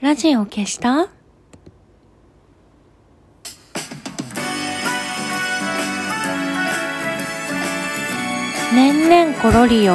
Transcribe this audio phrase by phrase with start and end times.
[0.00, 1.08] ラジオ消した？
[8.72, 9.94] 年々ころりよ、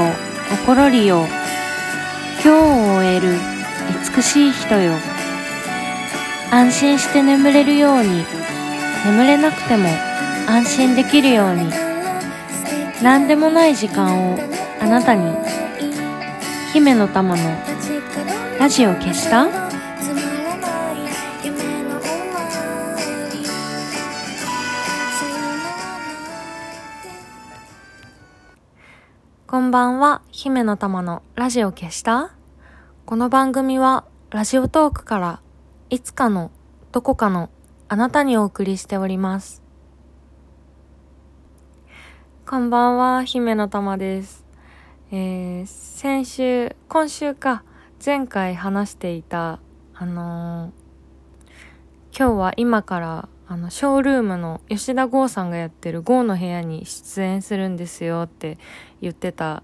[0.53, 1.25] おころりよ。
[2.43, 2.53] 今日を
[2.97, 3.33] 終える
[4.15, 4.93] 美しい人よ。
[6.51, 8.23] 安心して眠れるように、
[9.07, 9.89] 眠れなくても
[10.47, 11.71] 安心できるように。
[13.01, 14.37] 何でもない時間を
[14.79, 15.35] あなたに。
[16.73, 17.41] 姫の玉の
[18.59, 19.64] ラジオ消した？
[29.75, 32.33] ばんは、姫の玉のラジオ消した？
[33.05, 35.41] この番組はラジオトークから
[35.89, 36.49] いつかの
[36.93, 37.49] どこかの
[37.89, 39.61] あなたにお送りしております。
[42.47, 44.45] こんばんは、姫の玉です。
[45.11, 47.65] えー、先週、今週か、
[48.03, 49.59] 前回話していた、
[49.93, 58.57] あのー今日は今から、あの、ショールームの吉田剛さんがやってる剛の部屋に出演するんですよって
[59.01, 59.61] 言ってた、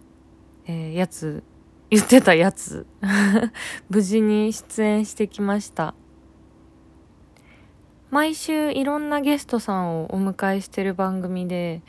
[0.68, 1.44] えーやつ、
[1.90, 2.86] 言ってたやつ。
[3.90, 5.96] 無事に出演してきました。
[8.12, 11.82] 毎週いろんなゲストさんをお迎えしてる番組で、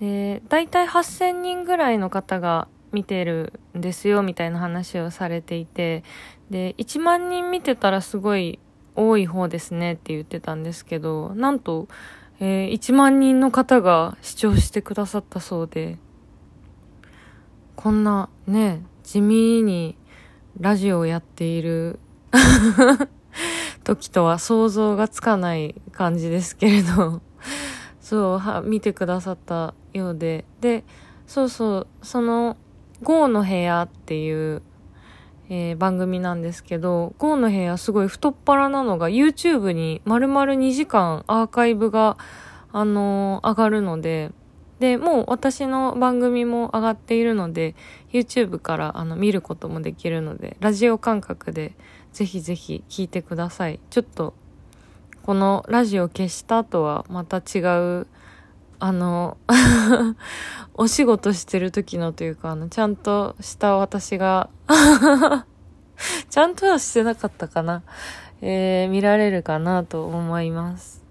[0.00, 6.04] で、だいたい8000人ぐらいの方が見てるんですよ、みたいな話をされていて、
[6.50, 8.58] で、1万人見てたらすごい
[8.94, 11.88] 多い方ですねって言ってたんですけど、なんと、
[12.40, 15.98] えー1万人の方が視聴してくださったそうで、
[17.76, 19.96] こんなね、地味に
[20.58, 21.98] ラジオをやっている
[23.84, 27.22] 時とは想像がつかない感じですけれど、
[28.00, 30.44] そう、は、見てくださったようで。
[30.60, 30.84] で、
[31.26, 32.56] そうそう、その、
[33.02, 34.62] GO の部屋っていう、
[35.48, 42.16] えー番組なんですけど、GO の部屋すごい太っ腹なのが YouTube に丸々2時間アーカイブが、
[42.72, 44.30] あのー上がるので、
[44.82, 47.76] で、もう私の番組も上がっているので、
[48.12, 51.72] YouTube からあの見ることもできるので、ラジオ感覚で
[52.12, 53.78] ぜひぜひ聞いてください。
[53.90, 54.34] ちょっと、
[55.22, 58.08] このラジオ消した後はまた違う、
[58.84, 59.36] あの、
[60.74, 64.50] お仕事してる時のというか、あの、ちゃんとした私が、
[66.28, 67.84] ちゃんとはしてなかったかな。
[68.40, 71.04] えー、見られるかなと思います。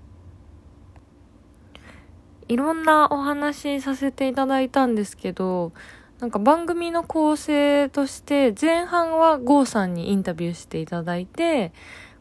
[2.50, 5.72] いろんなお話させていただいたんですけど、
[6.20, 11.72] なんか番組の構成として前半はゴーさんにインタビューしていただいて、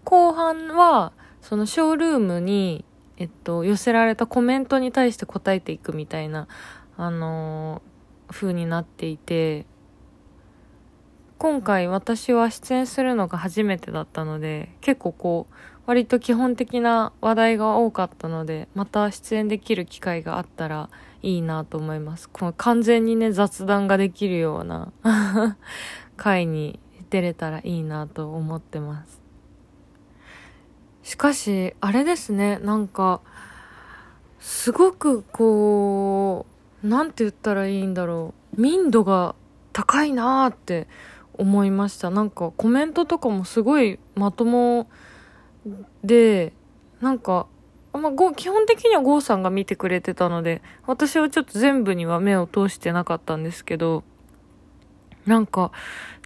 [0.04, 1.12] 後半は
[1.42, 2.84] そのショールームに、
[3.20, 6.48] えっと、寄せられたコメントに対して答えていくみたいな、
[6.96, 7.90] あのー
[8.30, 9.66] 風になっていて、
[11.38, 15.54] 今回私は出演するのが初めてだったので、結構こう、
[15.86, 20.90] 割と基本的な話題が多かったので、また出演できる機会があったら
[21.22, 22.28] いいなと思います。
[22.28, 24.92] この完全にね、雑談ができるような
[26.16, 26.78] 回に
[27.08, 29.19] 出れたらいいなと思ってます。
[31.10, 33.20] しかし、あれですね、なんか、
[34.38, 36.46] すごくこ
[36.84, 38.60] う、なんて言ったらいいんだろう。
[38.62, 39.34] 民度が
[39.72, 40.86] 高いなーって
[41.34, 42.10] 思いました。
[42.10, 44.88] なんかコメントとかもすごいまとも
[46.04, 46.52] で、
[47.00, 47.48] なんか、
[47.92, 54.04] まあ、ご基本的にはゴーさんが見てくれてたので、私はちょっと全部には目を通してなかったんですけど、
[55.26, 55.72] なんか、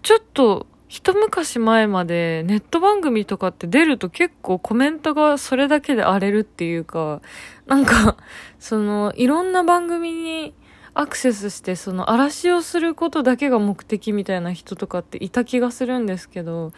[0.03, 7.21] ちょっと、一昔前までネット番組とかって出ると結構コメントがそれだけで荒れるっていうか、
[7.67, 8.17] なんか、
[8.61, 10.55] その、いろんな番組に
[10.93, 16.73] アクセスして、その、嵐をすることだけが目的みたいな人とかっていた気がするんですけど、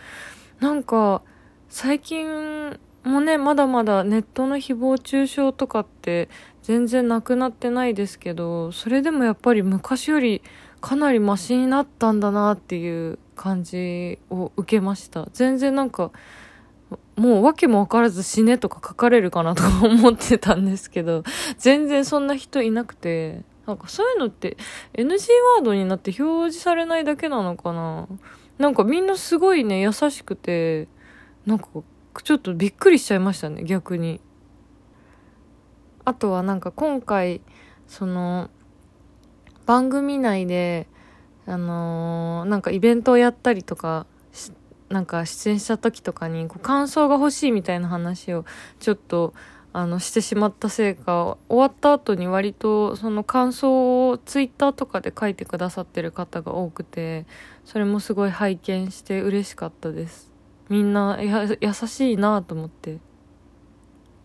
[0.61, 1.23] なんか、
[1.69, 6.28] 最近もね、まだまだネットの誹謗中傷とかって
[6.62, 10.43] 全然なくなってないですけど、それでもやっぱり昔より
[10.81, 15.28] かなりマシになったんだなっていう感じを受けました。
[15.33, 16.11] 全然なんか、
[17.17, 21.23] もう訳も分からず死ねとか書かれるかなとか思ってたんですけど、
[21.59, 24.56] 全然そんな人いなくて、なんかそういうのって
[24.94, 25.09] NG
[25.56, 28.06] ワードになって表示されないだけなのかな？
[28.59, 30.88] なんかみんなすごいね、優しくて、
[31.47, 31.67] なんか
[32.22, 34.20] ちょっとびっくりしちゃいましたね、逆に。
[36.04, 37.40] あとはなんか今回、
[37.88, 38.50] その、
[39.66, 40.86] 番組内で、
[41.46, 44.06] あのーなんかイベントをやったりとか、
[44.88, 48.44] なんか出演した時とかに、こう感想が欲しいみたいな話を
[48.78, 49.34] ちょっと、
[49.72, 57.26] あの、してしまったせいか、終わった後に割とその感想をツイッターとかで書いてくださってる方が多くて、
[57.64, 60.36] それもすごい拝見して嬉しかったです。
[60.68, 62.98] みんなや優しいなと思って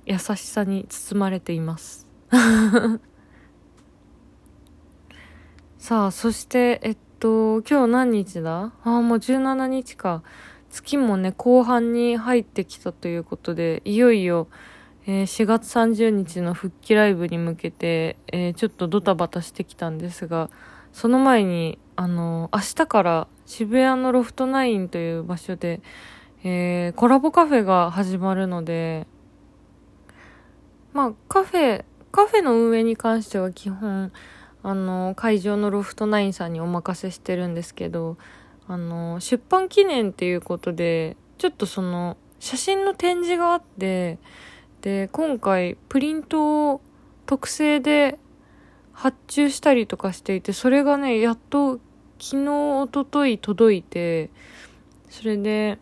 [0.06, 2.08] 優しさに包まれています。
[5.78, 8.74] さあそしてえっと今日何日だ？
[8.84, 10.24] ああもう17日か。
[10.72, 14.48] 月もね後半に入ってきたということでいよいよ、
[15.06, 20.50] えー、4月30日の復帰ライブに向けて、えー、ちょっとドタバタしてきたんですが
[20.94, 25.82] その前にあの明日から渋谷のロフトナインという場所で、
[26.44, 29.06] えー、コラボカフェが始まるので
[30.94, 34.12] まあ、カフェ、カフェの運営に関しては基本、
[34.62, 38.18] あの、会場のロフトナインさんにお任せしてるんですけど、
[38.68, 44.20] あの、出版記念っていうことで、ちょっとその、写真の展示があって、
[44.82, 46.82] で、今回、プリントを
[47.26, 48.20] 特製で
[48.92, 51.80] 発注したりとかしていて、それがね、やっと
[52.20, 52.50] 昨日、
[52.82, 54.30] おととい届いて、
[55.10, 55.80] それで、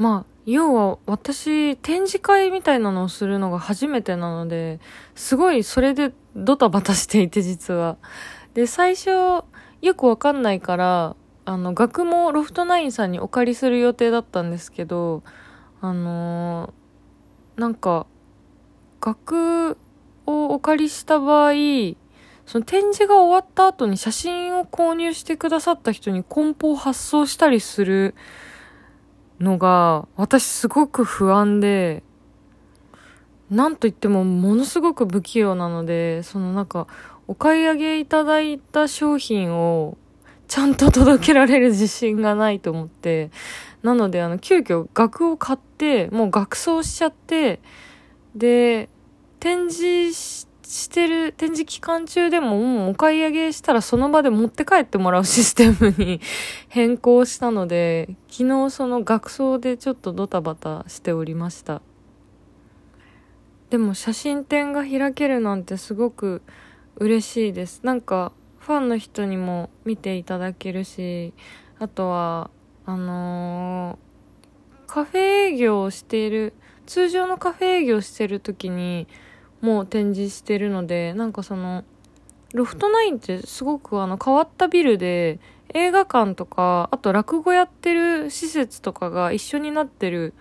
[0.00, 4.80] まあ、要は私展示会みたいなのをするのが初めてなので
[5.14, 7.98] すごいそれでドタバタしていて実は。
[8.54, 9.44] で最初よ
[9.94, 15.22] くわかんないからあの額もロフトナインさんにお借りする予定だったんですけど
[15.82, 18.06] あのー、なんか
[19.02, 19.76] 額
[20.24, 21.52] をお借りした場合
[22.46, 28.14] その展示が終わった後に写真を購入してくださった人に梱包発送したりする
[29.40, 32.02] のが、私すごく不安で、
[33.50, 36.86] なんといってもものすごく不器用なので、そのなんか、
[37.26, 39.96] お買い上げいただいた商品を
[40.48, 43.30] ちゃんと届けられる自信がないと思って、
[43.82, 47.60] なのであの、急遽額を買って、もう額装しちゃって、
[48.34, 48.88] で、
[49.38, 56.20] 展示してしてる展示期間中でももうお買い上げしたらその場で持って帰ってもらうシステムに
[56.68, 61.82] 変更したので、 昨日その学装でちょっとドタバタしておりました。
[63.70, 66.40] でも写真展が開けるなんてすごく
[66.94, 67.80] 嬉しいです。
[67.82, 68.30] なんか
[68.60, 71.34] ファンの人にも見ていただけるし、
[71.80, 72.48] あとは、
[72.86, 76.52] あのー、カフェ営業をしている、
[76.86, 79.08] 通常のカフェ営業してる時に、
[79.60, 81.84] も展示してるのでなんかその
[82.52, 85.38] ロフトナインってすごくあの変わったビルで
[85.72, 90.34] 映画館とかあと落語やってる施設とかが一緒になってる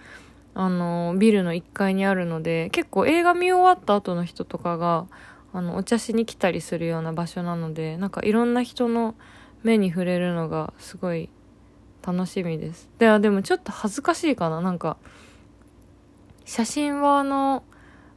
[0.55, 5.05] あのビルの1階にあるので結構映画見終わった後の人とかが
[5.53, 9.15] あのお茶しに来たりするような場所なのでなんかいろんな人の
[9.63, 11.29] 目に触れるのがすごい
[12.01, 12.89] 楽しみです。
[12.97, 14.61] ではでもちょっと恥ずかしいかな。
[14.61, 14.97] なんか
[16.45, 17.63] 写真はあの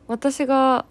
[0.07, 0.87] 私が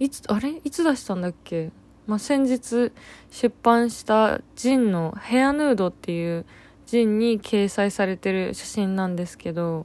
[0.00, 0.60] いつ、あれ？
[0.64, 1.70] いつ出したんだっけ？
[2.06, 2.90] まあ、先日
[3.30, 6.46] 出版したジンのヘアヌードっていう
[6.86, 9.84] ジンに掲載されてる写真なんですけど、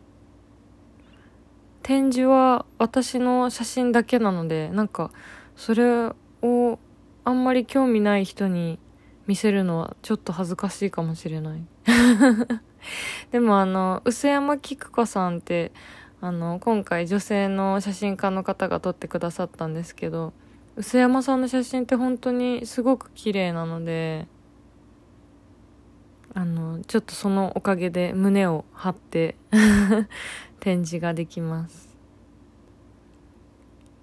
[1.83, 5.11] 展示は私の写真だけなので、なんか、
[5.55, 6.79] それを
[7.25, 8.79] あんまり興味ない人に
[9.27, 11.63] 見せるのはちょっと恥ずかしいかもしれない。
[13.31, 15.73] でもあの、薄山菊子さんって、
[16.25, 20.33] あの今回女性の写真家の方が撮ってくださったんですけど
[20.75, 24.25] 臼山さんの写真って本当にすごく綺麗なので
[26.33, 29.35] あのちょっとそのおかげで胸を張って
[30.61, 31.95] 展示ができます。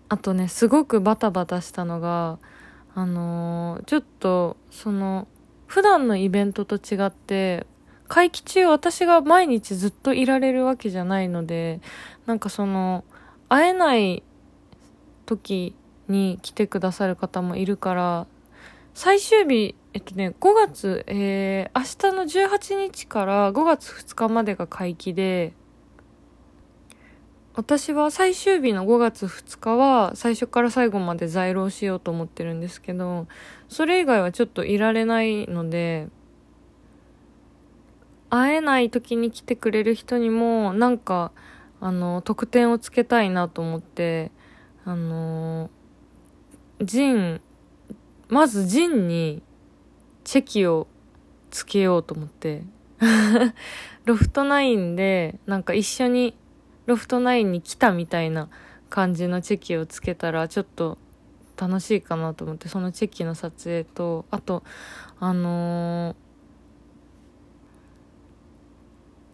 [0.09, 2.39] あとねすごくバタバタしたのが
[2.95, 5.27] あの、ちょっとその
[5.67, 7.67] 普段のイベントと違って
[8.13, 11.81] 会期中私が毎日ずっといられるわけじゃないので、
[12.27, 13.05] なんかその、
[13.49, 14.23] 会えない
[15.25, 15.75] 時
[16.09, 18.27] に来てくださる方もいるから、
[18.93, 25.55] 最終日、えっとね、5月、えー、明日の18日から5月2日までが会期で、
[27.55, 33.27] 私は最終日の5月2日は最初から最後まで在労しようと思ってるんですけど、
[33.71, 36.09] それ以外はちょっといられないので、
[38.35, 41.33] 会えない時に来てくれる人にもなんか
[41.81, 44.33] あの特典をつけたいなと思って
[44.87, 45.69] あの
[46.81, 47.43] ジン
[48.29, 49.43] まずジンに
[50.25, 50.87] チェキを
[51.51, 52.65] つけようと思って。
[54.05, 56.37] ロフトナインでなんか一緒に
[56.87, 58.49] ロフトナインに来たみたいな
[58.89, 60.99] 感じのチェキをつけたらちょっと
[61.57, 64.63] 楽しいかなと思ってそのチェキの撮影とあと
[65.19, 66.22] あのー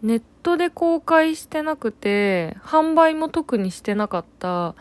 [0.02, 4.74] ネットで公開してなくて、販売も特にしてなかった、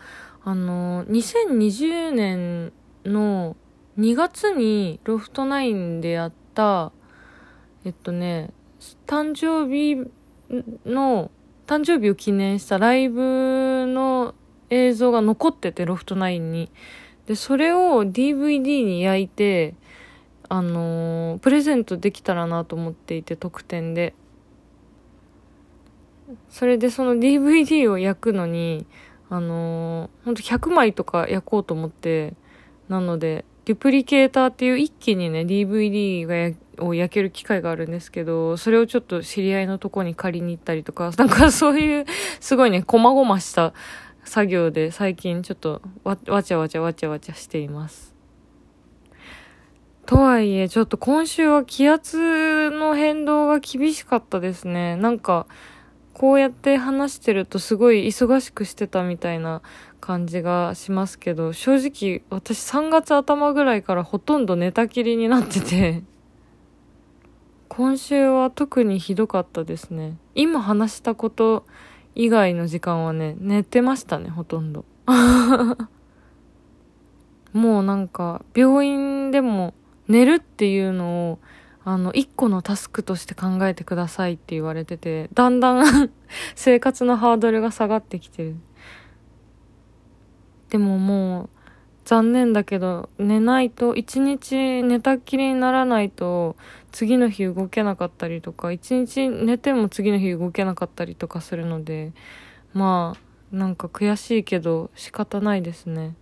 [0.43, 3.55] あの、2020年の
[3.97, 6.91] 2月にロフトナインでやった、
[7.83, 8.51] えっとね、
[9.07, 10.09] 誕生日
[10.85, 11.31] の
[11.65, 14.35] 誕生日を記念したライブの
[14.69, 16.71] 映像が残ってて、ロフト9に。
[17.25, 19.75] で、それを DVD に焼いて、
[20.47, 24.13] あのー、プレゼントできたらなと思っていて、特典で。
[26.49, 28.85] それでその DVD を焼くのに、
[29.29, 32.33] あのー、ほんと100枚とか焼こうと思って、
[32.89, 42.05] なので、デュプリケーターっていう一気にね、DVD がを焼ける機会があるんですけど、それをちょっと知り合いのとこに借りに行ったりとか、 なんかそういう、
[42.39, 43.73] すごいね、細々した
[44.23, 48.15] 作業で最近ちょっとわ、わちゃわちゃわちゃわちゃしています。
[50.05, 54.95] とはいえ、ちょっと今週は気圧の変動が厳しかったですね。
[54.95, 55.47] なんか、
[56.17, 59.61] こうやって話してるとすごい忙しくしてたみたいな
[60.01, 66.01] 感じがしますけど、正直私3月頭ぐらいからほとんど寝たきりになってて
[67.69, 70.17] 今週は特にひどかったですね。
[70.33, 71.67] 今話したこと
[72.15, 74.85] 以外の時間はね、寝てましたね、ほとんど。
[77.53, 79.75] もうなんか、病院でも
[80.07, 81.39] 寝るっていうのを、
[81.89, 86.09] あの、一個のタスクとして考えてくださいって言われてて、だんだん
[86.53, 88.57] 生活のハードルが下がってきてる。
[90.67, 91.49] でももう、
[92.03, 96.57] 残念だけど、寝ないと、一日寝たっきりにならないと、
[96.91, 102.11] 次の日動けなかったりとか、一日寝ても次の日動けなかったりとかするので、
[102.73, 106.15] まあ、なんか悔しいけど仕方ないですね。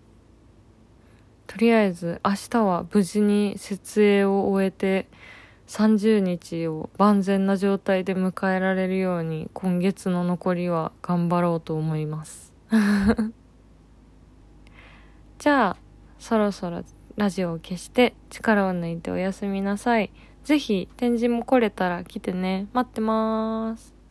[1.48, 5.08] とりあえず明日は無事に設営を終えて
[5.68, 12.54] 30日を万全な状態で迎えられるように今月の残りは頑張ろうと思います。
[15.40, 15.78] じゃあ、
[16.20, 16.84] そろそろ
[17.18, 20.12] ラジオを消して力を抜いておやすみなさい。
[20.44, 22.68] ぜひ展示も来れたら来てね。
[22.74, 23.95] 待ってまーす。